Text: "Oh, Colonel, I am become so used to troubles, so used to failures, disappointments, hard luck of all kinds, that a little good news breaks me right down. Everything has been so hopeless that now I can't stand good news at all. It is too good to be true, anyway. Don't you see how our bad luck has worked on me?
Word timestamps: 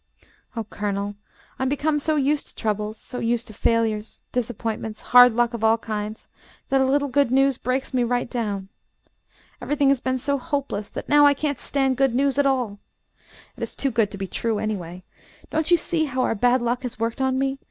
"Oh, 0.55 0.63
Colonel, 0.63 1.13
I 1.59 1.61
am 1.61 1.69
become 1.69 1.99
so 1.99 2.15
used 2.15 2.47
to 2.47 2.55
troubles, 2.55 2.97
so 2.97 3.19
used 3.19 3.45
to 3.45 3.53
failures, 3.53 4.23
disappointments, 4.31 4.99
hard 5.01 5.35
luck 5.35 5.53
of 5.53 5.63
all 5.63 5.77
kinds, 5.77 6.25
that 6.69 6.81
a 6.81 6.87
little 6.87 7.07
good 7.07 7.29
news 7.29 7.59
breaks 7.59 7.93
me 7.93 8.03
right 8.03 8.27
down. 8.27 8.69
Everything 9.61 9.89
has 9.89 10.01
been 10.01 10.17
so 10.17 10.39
hopeless 10.39 10.89
that 10.89 11.07
now 11.07 11.27
I 11.27 11.35
can't 11.35 11.59
stand 11.59 11.97
good 11.97 12.15
news 12.15 12.39
at 12.39 12.47
all. 12.47 12.79
It 13.55 13.61
is 13.61 13.75
too 13.75 13.91
good 13.91 14.09
to 14.09 14.17
be 14.17 14.25
true, 14.25 14.57
anyway. 14.57 15.03
Don't 15.51 15.69
you 15.69 15.77
see 15.77 16.05
how 16.05 16.23
our 16.23 16.33
bad 16.33 16.63
luck 16.63 16.81
has 16.81 16.97
worked 16.99 17.21
on 17.21 17.37
me? 17.37 17.59